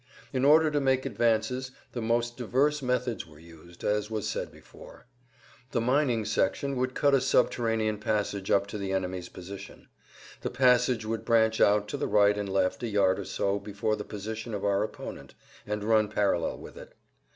In 0.33 0.43
order 0.43 0.71
to 0.71 0.81
make 0.81 1.05
advances 1.05 1.69
the 1.91 2.01
most 2.01 2.35
diverse 2.35 2.81
methods 2.81 3.27
were 3.27 3.37
used, 3.37 3.83
as 3.83 4.09
was 4.09 4.27
said 4.27 4.51
before. 4.51 5.05
The 5.73 5.79
mining 5.79 6.25
section 6.25 6.75
would 6.77 6.95
cut 6.95 7.13
a 7.13 7.21
subterranean 7.21 7.99
passage 7.99 8.49
up 8.49 8.65
to 8.69 8.79
the 8.79 8.93
enemy's 8.93 9.29
position. 9.29 9.89
The 10.41 10.49
passage 10.49 11.05
would 11.05 11.23
branch 11.23 11.61
out 11.61 11.87
to 11.89 11.97
the 11.97 12.07
right 12.07 12.35
and 12.35 12.49
left 12.51 12.81
a 12.81 12.87
yard 12.87 13.19
or 13.19 13.25
so 13.25 13.59
before 13.59 13.95
the 13.95 14.03
position 14.03 14.55
of 14.55 14.65
our 14.65 14.81
opponent, 14.81 15.35
and 15.67 15.83
run 15.83 16.07
parallel 16.07 16.57
with 16.57 16.77
it. 16.77 16.95